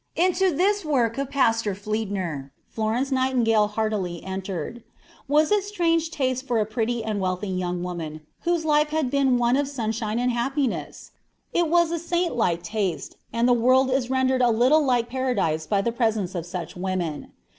Into 0.15 0.49
this 0.51 0.83
work 0.83 1.19
of 1.19 1.29
Pastor 1.29 1.75
Fliedner, 1.75 2.49
Florence 2.67 3.11
Nightingale 3.11 3.67
heartily 3.67 4.23
entered. 4.23 4.81
Was 5.27 5.51
it 5.51 5.63
strange 5.63 6.09
taste 6.09 6.47
for 6.47 6.59
a 6.59 6.65
pretty 6.65 7.03
and 7.03 7.19
wealthy 7.21 7.49
young 7.49 7.83
woman, 7.83 8.21
whose 8.39 8.65
life 8.65 8.89
had 8.89 9.11
been 9.11 9.37
one 9.37 9.55
of 9.55 9.67
sunshine 9.67 10.17
and 10.17 10.31
happiness? 10.31 11.11
It 11.53 11.69
was 11.69 11.91
a 11.91 11.99
saintlike 11.99 12.63
taste, 12.63 13.15
and 13.31 13.47
the 13.47 13.53
world 13.53 13.91
is 13.91 14.09
rendered 14.09 14.41
a 14.41 14.49
little 14.49 14.83
like 14.83 15.07
Paradise 15.07 15.67
by 15.67 15.83
the 15.83 15.91
presence 15.91 16.33
of 16.33 16.47
such 16.47 16.75
women. 16.75 17.33